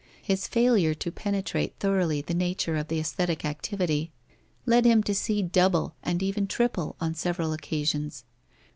[0.23, 4.11] His failure to penetrate thoroughly the nature of the aesthetic activity
[4.65, 8.25] led him to see double and even triple, on several occasions.